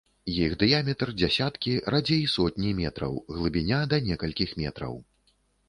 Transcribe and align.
Іх 0.43 0.53
дыяметр 0.61 1.11
дзесяткі, 1.19 1.73
радзей 1.97 2.23
сотні 2.35 2.73
метраў, 2.81 3.13
глыбіня 3.37 3.85
да 3.95 4.03
некалькіх 4.11 4.59
метраў. 4.65 5.01